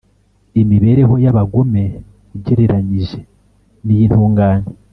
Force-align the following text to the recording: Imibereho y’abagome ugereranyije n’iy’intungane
Imibereho 0.61 1.13
y’abagome 1.23 1.83
ugereranyije 2.37 3.19
n’iy’intungane 3.85 4.67